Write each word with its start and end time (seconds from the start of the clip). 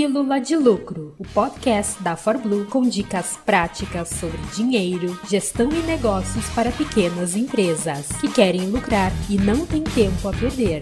Pílula 0.00 0.40
de 0.40 0.56
Lucro, 0.56 1.14
o 1.18 1.24
podcast 1.24 2.02
da 2.02 2.16
ForBlue 2.16 2.64
com 2.64 2.88
dicas 2.88 3.38
práticas 3.44 4.08
sobre 4.08 4.38
dinheiro, 4.56 5.20
gestão 5.28 5.68
e 5.70 5.82
negócios 5.82 6.48
para 6.54 6.72
pequenas 6.72 7.36
empresas 7.36 8.08
que 8.18 8.32
querem 8.32 8.70
lucrar 8.70 9.12
e 9.28 9.36
não 9.36 9.66
têm 9.66 9.84
tempo 9.84 10.26
a 10.26 10.32
perder. 10.32 10.80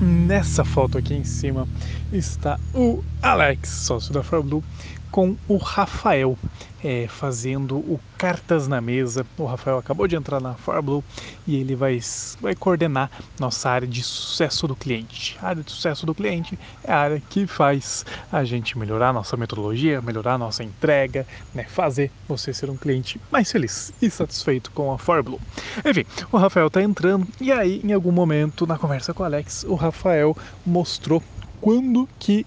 Nessa 0.00 0.64
foto 0.64 0.98
aqui 0.98 1.14
em 1.14 1.24
cima 1.24 1.66
está 2.12 2.60
o 2.72 3.02
Alex, 3.20 3.68
sócio 3.68 4.14
da 4.14 4.22
ForBlue, 4.22 4.62
com 5.10 5.36
o 5.48 5.56
Rafael 5.56 6.36
é, 6.82 7.06
fazendo 7.08 7.76
o 7.76 8.00
Cartas 8.16 8.68
na 8.68 8.80
Mesa. 8.80 9.26
O 9.36 9.44
Rafael 9.44 9.78
acabou 9.78 10.06
de 10.06 10.16
entrar 10.16 10.40
na 10.40 10.54
ForBlue 10.54 11.02
e 11.46 11.56
ele 11.56 11.74
vai, 11.74 11.98
vai 12.40 12.54
coordenar 12.54 13.10
nossa 13.38 13.70
área 13.70 13.88
de 13.88 14.02
sucesso 14.02 14.66
do 14.66 14.76
cliente. 14.76 15.36
A 15.42 15.48
área 15.48 15.62
de 15.62 15.70
sucesso 15.70 16.06
do 16.06 16.14
cliente 16.14 16.58
é 16.84 16.92
a 16.92 16.98
área 16.98 17.22
que 17.28 17.46
faz 17.46 18.04
a 18.30 18.44
gente 18.44 18.78
melhorar 18.78 19.12
nossa 19.12 19.36
metodologia, 19.36 20.00
melhorar 20.00 20.38
nossa 20.38 20.62
entrega, 20.62 21.26
né, 21.54 21.64
fazer 21.64 22.10
você 22.28 22.52
ser 22.52 22.70
um 22.70 22.76
cliente 22.76 23.20
mais 23.30 23.50
feliz 23.50 23.92
e 24.00 24.10
satisfeito 24.10 24.70
com 24.72 24.92
a 24.92 24.98
ForBlue. 24.98 25.40
Enfim, 25.84 26.04
o 26.30 26.36
Rafael 26.36 26.68
está 26.68 26.82
entrando 26.82 27.26
e 27.40 27.50
aí, 27.50 27.80
em 27.84 27.92
algum 27.92 28.12
momento, 28.12 28.66
na 28.66 28.78
conversa 28.78 29.12
com 29.14 29.22
o 29.22 29.26
Alex, 29.26 29.64
o 29.64 29.74
Rafael 29.74 30.36
mostrou 30.64 31.22
quando 31.60 32.08
que 32.18 32.46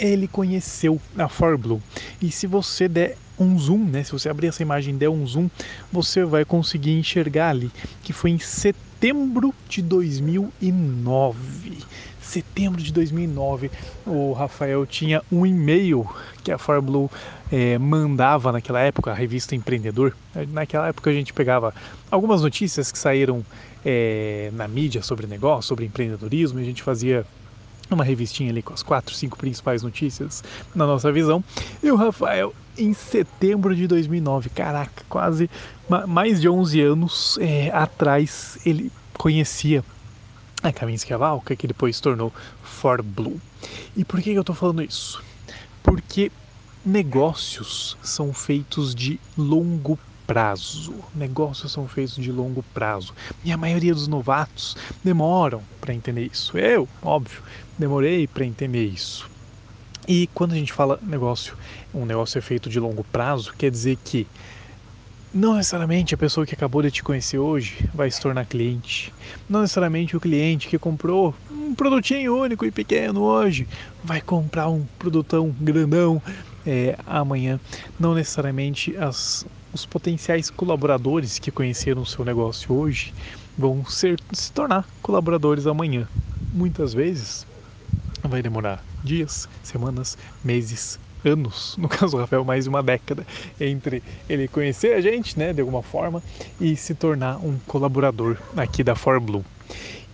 ele 0.00 0.26
conheceu 0.26 1.00
a 1.16 1.28
ForBlue. 1.28 1.80
E 2.20 2.30
se 2.30 2.46
você 2.46 2.88
der 2.88 3.16
um 3.38 3.58
zoom, 3.58 3.84
né? 3.84 4.02
Se 4.02 4.12
você 4.12 4.28
abrir 4.28 4.48
essa 4.48 4.62
imagem 4.62 4.94
e 4.94 4.98
der 4.98 5.08
um 5.08 5.26
zoom, 5.26 5.48
você 5.92 6.24
vai 6.24 6.44
conseguir 6.44 6.98
enxergar 6.98 7.50
ali 7.50 7.70
que 8.02 8.12
foi 8.12 8.30
em 8.30 8.38
setembro 8.38 9.54
de 9.68 9.82
2009. 9.82 11.38
Setembro 12.20 12.80
de 12.80 12.92
2009, 12.92 13.70
o 14.06 14.32
Rafael 14.32 14.86
tinha 14.86 15.20
um 15.32 15.44
e-mail 15.44 16.08
que 16.44 16.52
a 16.52 16.58
ForBlue 16.58 17.10
é, 17.50 17.76
mandava 17.76 18.52
naquela 18.52 18.80
época, 18.80 19.10
a 19.10 19.14
revista 19.14 19.56
Empreendedor. 19.56 20.14
Naquela 20.50 20.88
época 20.88 21.10
a 21.10 21.12
gente 21.12 21.32
pegava 21.32 21.74
algumas 22.08 22.42
notícias 22.42 22.92
que 22.92 22.98
saíram 22.98 23.44
é, 23.84 24.50
na 24.52 24.68
mídia 24.68 25.02
sobre 25.02 25.26
negócio, 25.26 25.68
sobre 25.68 25.84
empreendedorismo, 25.84 26.60
e 26.60 26.62
a 26.62 26.66
gente 26.66 26.82
fazia 26.82 27.26
uma 27.94 28.04
revistinha 28.04 28.50
ali 28.50 28.62
com 28.62 28.72
as 28.72 28.82
quatro, 28.82 29.14
cinco 29.14 29.36
principais 29.36 29.82
notícias 29.82 30.42
na 30.74 30.86
nossa 30.86 31.10
visão. 31.10 31.42
E 31.82 31.90
o 31.90 31.96
Rafael, 31.96 32.54
em 32.78 32.92
setembro 32.94 33.74
de 33.74 33.86
2009, 33.86 34.50
caraca, 34.50 35.04
quase 35.08 35.50
mais 36.06 36.40
de 36.40 36.48
11 36.48 36.80
anos 36.80 37.38
é, 37.40 37.70
atrás, 37.72 38.58
ele 38.64 38.92
conhecia 39.14 39.84
a 40.62 40.72
Kaminsky 40.72 41.12
Avalka, 41.12 41.56
que 41.56 41.66
depois 41.66 41.96
se 41.96 42.02
tornou 42.02 42.32
For 42.62 43.02
Blue. 43.02 43.40
E 43.96 44.04
por 44.04 44.20
que 44.20 44.30
eu 44.30 44.40
estou 44.40 44.54
falando 44.54 44.82
isso? 44.82 45.22
Porque 45.82 46.30
negócios 46.84 47.96
são 48.02 48.32
feitos 48.32 48.94
de 48.94 49.18
longo 49.36 49.98
prazo. 50.30 50.94
Negócios 51.12 51.72
são 51.72 51.88
feitos 51.88 52.14
de 52.14 52.30
longo 52.30 52.62
prazo. 52.72 53.12
E 53.44 53.50
a 53.50 53.56
maioria 53.56 53.92
dos 53.92 54.06
novatos 54.06 54.76
demoram 55.02 55.60
para 55.80 55.92
entender 55.92 56.30
isso. 56.32 56.56
Eu, 56.56 56.88
óbvio, 57.02 57.42
demorei 57.76 58.28
para 58.28 58.44
entender 58.44 58.86
isso. 58.86 59.28
E 60.06 60.28
quando 60.28 60.52
a 60.52 60.54
gente 60.54 60.72
fala 60.72 61.00
negócio, 61.02 61.56
um 61.92 62.06
negócio 62.06 62.38
é 62.38 62.40
feito 62.40 62.70
de 62.70 62.78
longo 62.78 63.02
prazo, 63.02 63.52
quer 63.58 63.72
dizer 63.72 63.98
que 64.04 64.24
não 65.34 65.54
necessariamente 65.54 66.14
a 66.14 66.18
pessoa 66.18 66.46
que 66.46 66.54
acabou 66.54 66.80
de 66.80 66.92
te 66.92 67.02
conhecer 67.02 67.38
hoje 67.38 67.88
vai 67.92 68.08
se 68.08 68.20
tornar 68.20 68.46
cliente. 68.46 69.12
Não 69.48 69.62
necessariamente 69.62 70.16
o 70.16 70.20
cliente 70.20 70.68
que 70.68 70.78
comprou 70.78 71.34
um 71.50 71.74
produtinho 71.74 72.36
único 72.36 72.64
e 72.64 72.70
pequeno 72.70 73.22
hoje 73.22 73.66
vai 74.04 74.20
comprar 74.20 74.68
um 74.68 74.86
produtão 74.96 75.52
grandão 75.60 76.22
é, 76.64 76.96
amanhã. 77.04 77.58
Não 77.98 78.14
necessariamente 78.14 78.96
as, 78.96 79.44
os 79.72 79.86
potenciais 79.86 80.50
colaboradores 80.50 81.38
que 81.38 81.50
conheceram 81.50 82.02
o 82.02 82.06
seu 82.06 82.24
negócio 82.24 82.74
hoje 82.74 83.12
vão 83.56 83.84
ser, 83.84 84.18
se 84.32 84.52
tornar 84.52 84.86
colaboradores 85.02 85.66
amanhã. 85.66 86.08
Muitas 86.52 86.92
vezes 86.92 87.46
vai 88.22 88.42
demorar 88.42 88.84
dias, 89.02 89.48
semanas, 89.62 90.16
meses, 90.44 90.98
anos, 91.24 91.76
no 91.78 91.88
caso 91.88 92.16
do 92.16 92.20
Rafael, 92.20 92.44
mais 92.44 92.64
de 92.64 92.70
uma 92.70 92.82
década, 92.82 93.26
entre 93.60 94.02
ele 94.28 94.48
conhecer 94.48 94.94
a 94.94 95.00
gente, 95.00 95.38
né, 95.38 95.52
de 95.52 95.60
alguma 95.60 95.82
forma, 95.82 96.22
e 96.60 96.76
se 96.76 96.94
tornar 96.94 97.36
um 97.38 97.58
colaborador 97.66 98.36
aqui 98.56 98.82
da 98.82 98.94
ForBlue. 98.94 99.44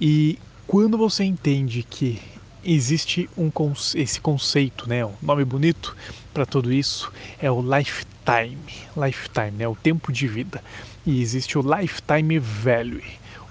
E 0.00 0.38
quando 0.66 0.98
você 0.98 1.24
entende 1.24 1.82
que 1.82 2.20
existe 2.66 3.30
um, 3.36 3.50
esse 3.94 4.20
conceito, 4.20 4.88
né, 4.88 5.06
um 5.06 5.12
nome 5.22 5.44
bonito 5.44 5.96
para 6.34 6.44
tudo 6.44 6.72
isso, 6.72 7.12
é 7.40 7.50
o 7.50 7.60
lifetime, 7.60 8.58
lifetime, 8.96 9.52
né, 9.52 9.68
o 9.68 9.76
tempo 9.76 10.12
de 10.12 10.26
vida. 10.26 10.62
E 11.06 11.20
existe 11.22 11.56
o 11.56 11.62
lifetime 11.62 12.38
value, 12.40 13.04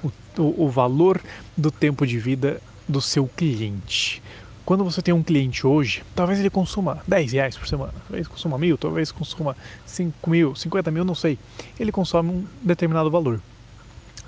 o, 0.03 0.11
o, 0.41 0.65
o 0.65 0.69
valor 0.69 1.21
do 1.55 1.71
tempo 1.71 2.05
de 2.05 2.19
vida 2.19 2.61
do 2.87 3.01
seu 3.01 3.27
cliente. 3.27 4.21
Quando 4.65 4.83
você 4.83 5.01
tem 5.01 5.13
um 5.13 5.23
cliente 5.23 5.65
hoje, 5.65 6.03
talvez 6.15 6.39
ele 6.39 6.49
consuma 6.49 7.01
10 7.07 7.31
reais 7.33 7.57
por 7.57 7.67
semana, 7.67 7.93
talvez 8.07 8.27
consuma 8.27 8.57
mil, 8.57 8.77
talvez 8.77 9.11
consuma 9.11 9.55
5 9.85 10.29
mil, 10.29 10.55
50 10.55 10.91
mil, 10.91 11.05
não 11.05 11.15
sei. 11.15 11.37
Ele 11.79 11.91
consome 11.91 12.31
um 12.31 12.45
determinado 12.61 13.09
valor. 13.09 13.39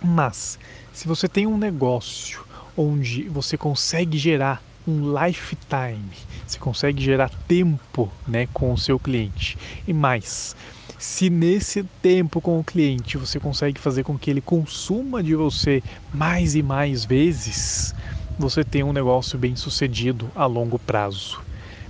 Mas, 0.01 0.59
se 0.93 1.07
você 1.07 1.27
tem 1.27 1.47
um 1.47 1.57
negócio 1.57 2.45
onde 2.77 3.23
você 3.23 3.57
consegue 3.57 4.17
gerar 4.19 4.61
um 4.87 5.13
lifetime, 5.13 6.09
você 6.45 6.57
consegue 6.57 7.03
gerar 7.03 7.29
tempo 7.47 8.09
né, 8.25 8.47
com 8.53 8.71
o 8.71 8.77
seu 8.77 8.97
cliente. 8.97 9.57
E 9.85 9.93
mais, 9.93 10.55
se 10.97 11.29
nesse 11.29 11.83
tempo 12.01 12.39
com 12.39 12.59
o 12.59 12.63
cliente 12.63 13.17
você 13.17 13.39
consegue 13.39 13.79
fazer 13.79 14.03
com 14.03 14.17
que 14.17 14.31
ele 14.31 14.41
consuma 14.41 15.21
de 15.21 15.35
você 15.35 15.83
mais 16.13 16.55
e 16.55 16.63
mais 16.63 17.03
vezes, 17.03 17.93
você 18.39 18.63
tem 18.63 18.83
um 18.83 18.93
negócio 18.93 19.37
bem 19.37 19.55
sucedido 19.55 20.31
a 20.33 20.45
longo 20.45 20.79
prazo. 20.79 21.39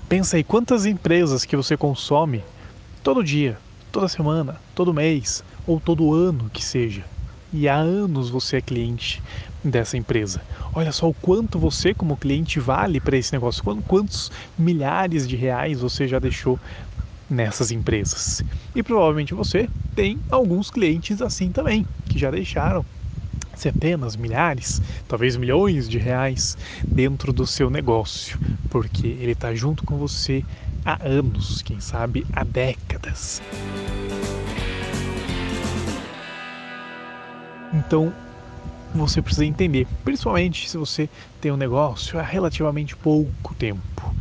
Pensa 0.09 0.37
aí 0.37 0.43
quantas 0.43 0.85
empresas 0.85 1.45
que 1.45 1.55
você 1.55 1.77
consome 1.77 2.43
todo 3.03 3.23
dia, 3.23 3.59
toda 3.91 4.07
semana, 4.07 4.59
todo 4.73 4.93
mês 4.93 5.43
ou 5.67 5.79
todo 5.79 6.13
ano 6.13 6.49
que 6.49 6.63
seja. 6.63 7.05
E 7.51 7.67
há 7.67 7.75
anos 7.75 8.29
você 8.29 8.57
é 8.57 8.61
cliente 8.61 9.21
dessa 9.69 9.97
empresa. 9.97 10.41
Olha 10.73 10.91
só 10.91 11.09
o 11.09 11.13
quanto 11.13 11.59
você, 11.59 11.93
como 11.93 12.17
cliente, 12.17 12.59
vale 12.59 12.99
para 12.99 13.17
esse 13.17 13.33
negócio. 13.33 13.63
Quantos 13.63 14.31
milhares 14.57 15.27
de 15.27 15.35
reais 15.35 15.81
você 15.81 16.07
já 16.07 16.19
deixou 16.19 16.59
nessas 17.29 17.71
empresas. 17.71 18.43
E 18.75 18.81
provavelmente 18.81 19.33
você 19.33 19.69
tem 19.95 20.19
alguns 20.29 20.71
clientes 20.71 21.21
assim 21.21 21.51
também, 21.51 21.85
que 22.07 22.17
já 22.17 22.31
deixaram 22.31 22.85
centenas, 23.55 24.15
milhares, 24.15 24.81
talvez 25.07 25.35
milhões 25.35 25.89
de 25.89 25.97
reais 25.97 26.57
dentro 26.83 27.33
do 27.33 27.45
seu 27.45 27.69
negócio, 27.69 28.39
porque 28.69 29.07
ele 29.07 29.31
está 29.31 29.53
junto 29.53 29.83
com 29.83 29.97
você 29.97 30.43
há 30.85 30.99
anos, 31.05 31.61
quem 31.63 31.79
sabe 31.79 32.25
há 32.31 32.43
décadas. 32.43 33.41
Então, 37.73 38.13
você 38.97 39.21
precisa 39.21 39.45
entender, 39.45 39.87
principalmente 40.03 40.69
se 40.69 40.77
você 40.77 41.09
tem 41.39 41.51
um 41.51 41.57
negócio 41.57 42.19
há 42.19 42.23
relativamente 42.23 42.95
pouco 42.95 43.53
tempo. 43.55 44.15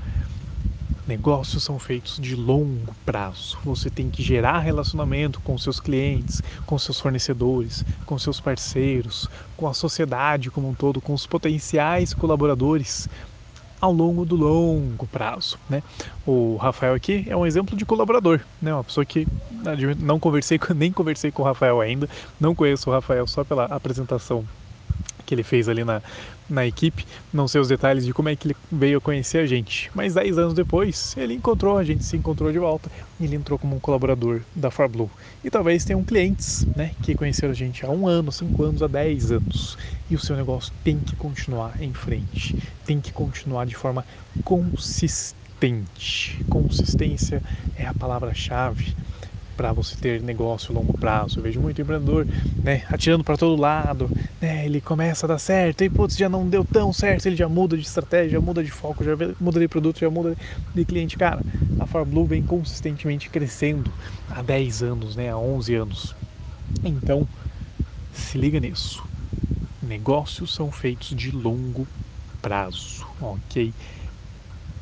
Negócios 1.07 1.63
são 1.63 1.79
feitos 1.79 2.19
de 2.19 2.35
longo 2.35 2.93
prazo. 3.05 3.57
Você 3.65 3.89
tem 3.89 4.11
que 4.11 4.25
gerar 4.25 4.59
relacionamento 4.59 5.41
com 5.41 5.57
seus 5.57 5.79
clientes, 5.79 6.43
com 6.67 6.77
seus 6.77 6.99
fornecedores, 6.99 7.85
com 8.05 8.19
seus 8.19 8.41
parceiros, 8.41 9.29
com 9.57 9.69
a 9.69 9.75
sociedade 9.75 10.51
como 10.51 10.69
um 10.69 10.75
todo, 10.75 11.01
com 11.01 11.15
os 11.15 11.25
potenciais 11.25 12.13
colaboradores 12.13 13.09
ao 13.81 13.93
longo 13.93 14.25
do 14.25 14.35
longo 14.35 15.07
prazo, 15.07 15.59
né? 15.71 15.81
O 16.27 16.57
Rafael 16.57 16.95
aqui 16.95 17.25
é 17.29 17.37
um 17.37 17.47
exemplo 17.47 17.77
de 17.77 17.87
colaborador, 17.87 18.41
né? 18.61 18.75
Uma 18.75 18.83
pessoa 18.83 19.07
que 19.07 19.29
não 19.99 20.19
conversei 20.19 20.59
nem 20.75 20.91
conversei 20.91 21.31
com 21.31 21.43
o 21.43 21.45
Rafael 21.45 21.81
ainda, 21.81 22.09
não 22.41 22.53
conheço 22.53 22.91
o 22.91 22.93
Rafael 22.93 23.29
só 23.29 23.45
pela 23.45 23.67
apresentação 23.67 24.45
que 25.27 25.35
ele 25.35 25.43
fez 25.43 25.69
ali 25.69 25.85
na, 25.85 26.01
na 26.49 26.65
equipe. 26.67 27.05
Não 27.33 27.49
sei 27.49 27.61
os 27.61 27.69
detalhes 27.69 28.07
de 28.07 28.15
como 28.15 28.29
é 28.29 28.37
que 28.37 28.47
ele 28.49 28.57
veio 28.71 29.01
conhecer 29.01 29.39
a 29.39 29.47
gente. 29.47 29.91
Mas 29.95 30.15
10 30.15 30.39
anos 30.39 30.55
depois, 30.55 31.15
ele 31.17 31.35
encontrou, 31.35 31.77
a 31.77 31.85
gente 31.85 32.05
se 32.05 32.17
encontrou 32.17 32.53
de 32.53 32.59
volta 32.59 32.91
e 33.21 33.25
ele 33.25 33.37
entrou 33.37 33.59
como 33.59 33.77
um 33.77 33.81
colaborador 33.81 34.41
da 34.55 34.71
ForBlue. 34.71 35.11
E 35.45 35.51
talvez 35.51 35.85
tenham 35.85 36.05
clientes 36.05 36.67
né, 36.75 36.93
que 37.03 37.15
conheceram 37.15 37.51
a 37.51 37.55
gente 37.55 37.85
há 37.85 37.91
um 37.91 38.07
ano, 38.07 38.31
cinco 38.31 38.63
anos, 38.63 38.83
há 38.83 38.87
10 38.87 39.33
anos. 39.33 39.77
E 40.09 40.15
o 40.15 40.21
seu 40.21 40.37
negócio 40.37 40.73
tem 40.85 41.01
que 41.01 41.17
continuar 41.17 41.83
em 41.83 41.93
frente, 41.93 42.55
tem 42.85 43.01
que 43.01 43.13
continuar 43.13 43.67
de 43.67 43.75
forma 43.75 44.07
consistente. 44.45 45.37
Consistência 46.49 47.43
é 47.75 47.87
a 47.87 47.93
palavra-chave 47.95 48.95
para 49.57 49.73
você 49.73 49.97
ter 49.97 50.23
negócio 50.23 50.73
a 50.73 50.75
longo 50.79 50.95
prazo. 50.95 51.39
Eu 51.41 51.43
vejo 51.45 51.61
muito 51.61 51.81
empreendedor 51.81 52.29
né, 52.65 52.85
atirando 52.91 53.25
para 53.25 53.37
todo 53.37 53.61
lado, 53.61 54.13
né, 54.41 54.67
ele 54.67 54.81
começa 54.81 55.27
a 55.27 55.29
dar 55.29 55.39
certo, 55.39 55.83
e 55.83 55.91
putz, 55.91 56.17
já 56.17 56.29
não 56.29 56.49
deu 56.49 56.65
tão 56.65 56.93
certo, 56.93 57.27
ele 57.27 57.37
já 57.37 57.49
muda 57.49 57.77
de 57.77 57.83
estratégia, 57.85 58.31
já 58.33 58.41
muda 58.41 58.63
de 58.63 58.71
foco, 58.71 59.03
já 59.05 59.13
muda 59.41 59.59
de 59.61 59.69
produto, 59.69 60.01
já 60.01 60.11
muda 60.11 60.37
de 60.75 60.85
cliente. 60.85 61.17
Cara, 61.17 61.45
a 61.79 61.87
ForBlue 61.87 62.27
vem 62.27 62.45
consistentemente 62.45 63.31
crescendo 63.31 63.95
há 64.29 64.43
10 64.43 64.83
anos, 64.83 65.17
né, 65.17 65.31
há 65.31 65.39
11 65.39 65.75
anos. 65.75 66.15
Então, 66.85 67.29
se 68.11 68.39
liga 68.39 68.61
nisso. 68.61 69.05
Negócios 69.81 70.55
são 70.55 70.71
feitos 70.73 71.11
de 71.17 71.31
longo 71.31 71.89
prazo, 72.43 73.07
ok? 73.21 73.75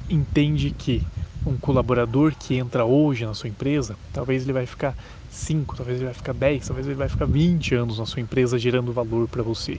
Entende 0.09 0.71
que 0.73 1.07
um 1.47 1.57
colaborador 1.57 2.35
que 2.35 2.57
entra 2.57 2.85
hoje 2.85 3.27
na 3.27 3.35
sua 3.35 3.49
empresa, 3.49 3.97
talvez 4.13 4.43
ele 4.43 4.53
vai 4.53 4.67
ficar 4.67 4.97
5, 5.31 5.77
talvez 5.77 5.99
ele 5.99 6.07
vai 6.07 6.15
ficar 6.15 6.33
10, 6.33 6.67
talvez 6.67 6.87
ele 6.87 6.97
vai 6.97 7.09
ficar 7.09 7.27
20 7.27 7.75
anos 7.75 7.99
na 7.99 8.07
sua 8.07 8.23
empresa 8.23 8.59
gerando 8.59 8.93
valor 8.93 9.29
para 9.29 9.43
você. 9.43 9.79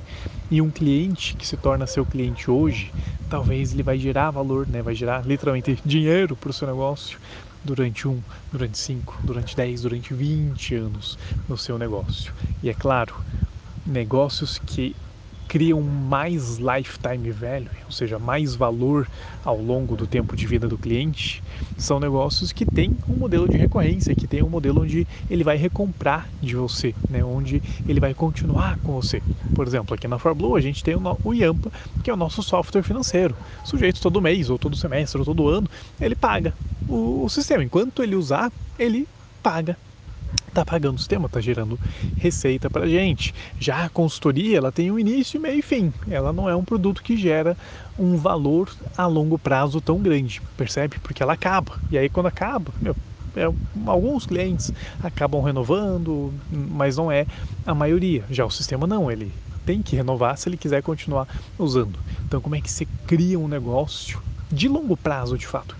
E 0.52 0.62
um 0.62 0.70
cliente 0.70 1.36
que 1.36 1.46
se 1.46 1.58
torna 1.58 1.88
seu 1.88 2.06
cliente 2.06 2.52
hoje, 2.52 2.92
talvez 3.30 3.74
ele 3.74 3.82
vai 3.82 3.98
gerar 3.98 4.32
valor, 4.32 4.68
né? 4.68 4.82
vai 4.82 4.94
gerar 4.94 5.26
literalmente 5.26 5.80
dinheiro 5.84 6.36
para 6.36 6.52
o 6.52 6.54
seu 6.54 6.68
negócio 6.68 7.18
durante 7.64 8.08
um, 8.08 8.22
durante 8.52 8.78
cinco, 8.78 9.18
durante 9.24 9.56
10, 9.56 9.82
durante 9.82 10.14
20 10.14 10.76
anos 10.76 11.18
no 11.50 11.58
seu 11.58 11.80
negócio. 11.80 12.32
E 12.62 12.70
é 12.70 12.74
claro, 12.76 13.16
negócios 13.88 14.60
que 14.60 14.96
criam 15.48 15.82
mais 15.82 16.58
lifetime 16.58 17.32
value, 17.32 17.70
ou 17.86 17.92
seja, 17.92 18.20
mais 18.20 18.56
valor 18.56 19.08
ao 19.44 19.58
longo 19.58 19.96
do 19.96 20.08
tempo 20.08 20.36
de 20.36 20.46
vida 20.48 20.68
do 20.68 20.78
cliente, 20.78 21.42
são 21.78 22.00
negócios 22.00 22.52
que 22.52 22.66
têm 22.66 23.00
um 23.08 23.16
modelo 23.16 23.48
de 23.48 23.58
recorrência, 23.58 24.16
que 24.16 24.28
tem 24.28 24.44
um 24.44 24.50
modelo 24.50 24.82
onde 24.82 25.08
ele 25.30 25.44
vai 25.44 25.58
recomprar 25.58 26.28
de 26.42 26.56
você, 26.56 26.94
né? 27.10 27.24
onde 27.24 27.62
ele 27.88 28.00
vai 28.00 28.14
continuar 28.14 28.78
com 28.78 28.94
você. 28.94 29.22
Por 29.54 29.66
exemplo, 29.66 29.96
aqui 29.96 30.08
na 30.08 30.20
ForBlue 30.20 30.58
a 30.58 30.62
gente 30.62 30.84
tem 30.84 30.96
o 30.96 31.34
Yampa, 31.34 31.72
que 32.04 32.10
é 32.10 32.14
o 32.14 32.18
nosso 32.18 32.44
software 32.44 32.84
financeiro. 32.84 33.36
Sujeito 33.64 34.02
todo 34.02 34.22
mês, 34.22 34.50
ou 34.50 34.60
todo 34.60 34.76
semestre, 34.76 35.18
ou 35.18 35.26
todo 35.26 35.48
ano, 35.48 35.68
ele 36.00 36.16
paga 36.16 36.54
o 36.88 37.30
sistema. 37.30 37.64
Enquanto 37.64 38.04
ele 38.04 38.16
usar, 38.16 38.52
ele 38.78 39.08
paga 39.42 39.78
está 40.56 40.66
pagando 40.66 40.96
o 40.96 41.00
sistema, 41.00 41.26
está 41.26 41.42
gerando 41.42 41.78
receita 42.18 42.70
para 42.70 42.88
gente. 42.88 43.34
Já 43.60 43.84
a 43.84 43.90
consultoria, 43.90 44.58
ela 44.58 44.72
tem 44.72 44.90
um 44.90 44.98
início, 44.98 45.40
meio 45.40 45.60
e 45.60 45.62
fim. 45.62 45.94
Ela 46.10 46.32
não 46.32 46.50
é 46.50 46.56
um 46.56 46.64
produto 46.64 47.04
que 47.04 47.18
gera 47.18 47.58
um 48.00 48.16
valor 48.16 48.70
a 48.98 49.06
longo 49.06 49.38
prazo 49.38 49.82
tão 49.82 50.00
grande, 50.00 50.42
percebe? 50.58 50.98
Porque 51.00 51.22
ela 51.22 51.34
acaba. 51.34 51.78
E 51.92 51.98
aí 51.98 52.10
quando 52.10 52.28
acaba, 52.28 52.72
meu, 52.82 52.96
é, 53.36 53.44
alguns 53.86 54.26
clientes 54.26 54.72
acabam 55.04 55.42
renovando, 55.42 56.34
mas 56.50 56.96
não 56.96 57.12
é 57.12 57.28
a 57.66 57.76
maioria. 57.76 58.24
Já 58.30 58.46
o 58.46 58.52
sistema 58.52 58.88
não, 58.88 59.12
ele 59.12 59.32
tem 59.66 59.82
que 59.82 59.96
renovar 59.96 60.38
se 60.38 60.48
ele 60.48 60.58
quiser 60.58 60.82
continuar 60.82 61.28
usando. 61.58 62.00
Então 62.28 62.40
como 62.40 62.56
é 62.56 62.62
que 62.62 62.72
você 62.72 62.88
cria 63.06 63.38
um 63.38 63.48
negócio 63.48 64.20
de 64.52 64.68
longo 64.68 64.96
prazo, 64.96 65.38
de 65.38 65.48
fato. 65.48 65.76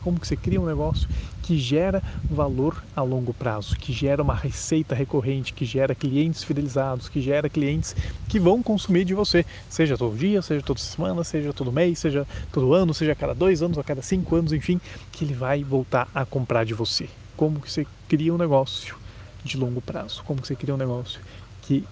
Como 0.00 0.18
que 0.18 0.26
você 0.26 0.36
cria 0.36 0.60
um 0.60 0.66
negócio 0.66 1.08
que 1.42 1.58
gera 1.58 2.02
valor 2.28 2.82
a 2.94 3.02
longo 3.02 3.34
prazo, 3.34 3.76
que 3.78 3.92
gera 3.92 4.22
uma 4.22 4.34
receita 4.34 4.94
recorrente, 4.94 5.52
que 5.52 5.64
gera 5.64 5.94
clientes 5.94 6.42
fidelizados, 6.42 7.08
que 7.08 7.20
gera 7.20 7.48
clientes 7.48 7.94
que 8.28 8.40
vão 8.40 8.62
consumir 8.62 9.04
de 9.04 9.14
você, 9.14 9.44
seja 9.68 9.96
todo 9.96 10.16
dia, 10.16 10.40
seja 10.42 10.62
toda 10.62 10.80
semana, 10.80 11.22
seja 11.24 11.52
todo 11.52 11.70
mês, 11.70 11.98
seja 11.98 12.26
todo 12.50 12.72
ano, 12.72 12.94
seja 12.94 13.12
a 13.12 13.16
cada 13.16 13.34
dois 13.34 13.62
anos, 13.62 13.78
a 13.78 13.84
cada 13.84 14.02
cinco 14.02 14.34
anos, 14.36 14.52
enfim, 14.52 14.80
que 15.12 15.24
ele 15.24 15.34
vai 15.34 15.62
voltar 15.62 16.08
a 16.14 16.24
comprar 16.24 16.64
de 16.64 16.74
você. 16.74 17.08
Como 17.36 17.60
que 17.60 17.70
você 17.70 17.86
cria 18.08 18.32
um 18.32 18.38
negócio 18.38 18.96
de 19.44 19.56
longo 19.56 19.80
prazo? 19.80 20.22
Como 20.24 20.40
que 20.40 20.48
você 20.48 20.56
cria 20.56 20.74
um 20.74 20.78
negócio 20.78 21.20
que 21.62 21.84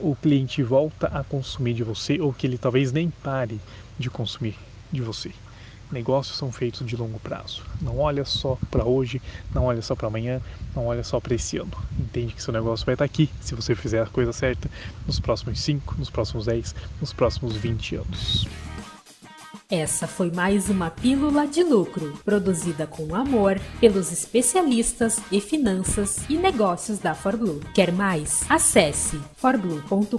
o 0.00 0.16
cliente 0.16 0.62
volta 0.62 1.06
a 1.06 1.22
consumir 1.22 1.74
de 1.74 1.84
você 1.84 2.20
ou 2.20 2.32
que 2.32 2.46
ele 2.46 2.58
talvez 2.58 2.90
nem 2.90 3.08
pare 3.08 3.60
de 3.96 4.10
consumir 4.10 4.56
de 4.92 5.00
você. 5.00 5.30
Negócios 5.90 6.36
são 6.36 6.50
feitos 6.50 6.86
de 6.86 6.96
longo 6.96 7.18
prazo. 7.20 7.62
Não 7.80 7.98
olha 7.98 8.24
só 8.24 8.58
para 8.70 8.84
hoje, 8.84 9.20
não 9.54 9.66
olha 9.66 9.82
só 9.82 9.94
para 9.94 10.08
amanhã, 10.08 10.40
não 10.74 10.86
olha 10.86 11.04
só 11.04 11.20
para 11.20 11.34
esse 11.34 11.56
ano. 11.58 11.72
Entende 11.98 12.34
que 12.34 12.42
seu 12.42 12.52
negócio 12.52 12.84
vai 12.84 12.94
estar 12.94 13.04
aqui, 13.04 13.30
se 13.40 13.54
você 13.54 13.74
fizer 13.74 14.02
a 14.02 14.06
coisa 14.06 14.32
certa, 14.32 14.70
nos 15.06 15.20
próximos 15.20 15.60
5, 15.60 15.94
nos 15.98 16.10
próximos 16.10 16.46
10, 16.46 16.74
nos 17.00 17.12
próximos 17.12 17.54
20 17.56 17.96
anos. 17.96 18.48
Essa 19.70 20.06
foi 20.06 20.30
mais 20.30 20.68
uma 20.68 20.90
Pílula 20.90 21.46
de 21.46 21.62
Lucro, 21.62 22.12
produzida 22.24 22.86
com 22.86 23.14
amor 23.14 23.58
pelos 23.80 24.12
especialistas 24.12 25.20
em 25.32 25.40
finanças 25.40 26.18
e 26.28 26.36
negócios 26.36 26.98
da 26.98 27.14
ForBlue. 27.14 27.60
Quer 27.74 27.90
mais? 27.90 28.44
Acesse 28.48 29.18
forblue.com.br 29.36 30.18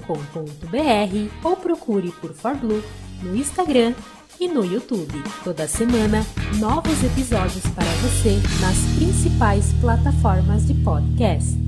ou 1.43 1.55
procure 1.57 2.11
por 2.13 2.33
ForBlue 2.33 2.83
no 3.21 3.35
Instagram 3.35 3.93
e 4.39 4.47
no 4.47 4.63
YouTube. 4.65 5.21
Toda 5.43 5.67
semana, 5.67 6.25
novos 6.59 7.03
episódios 7.03 7.65
para 7.73 7.91
você 8.01 8.39
nas 8.59 8.77
principais 8.95 9.73
plataformas 9.81 10.67
de 10.67 10.73
podcast. 10.75 11.64